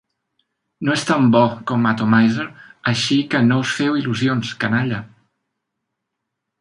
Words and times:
No 0.87 0.93
és 0.99 1.03
tan 1.09 1.27
bo 1.35 1.41
com 1.71 1.85
"Atomizer", 1.91 2.45
així 2.93 3.19
que 3.35 3.43
no 3.51 3.59
us 3.67 3.75
feu 3.81 4.01
il·lusions, 4.01 4.55
canalla. 4.65 5.07